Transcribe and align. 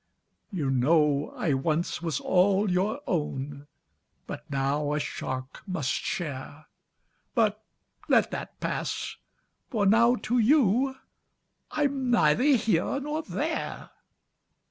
"You 0.49 0.71
know 0.71 1.31
I 1.37 1.53
once 1.53 2.01
was 2.01 2.19
all 2.19 2.71
your 2.71 3.01
own, 3.05 3.67
But 4.25 4.49
now 4.49 4.93
a 4.93 4.99
shark 4.99 5.61
must 5.67 5.91
share! 5.91 6.65
But 7.35 7.63
let 8.07 8.31
that 8.31 8.59
pass 8.59 9.17
for 9.69 9.85
now, 9.85 10.15
to 10.23 10.39
you 10.39 10.95
I'm 11.69 12.09
neither 12.09 12.45
here 12.45 12.99
nor 12.99 13.21
there." 13.21 13.91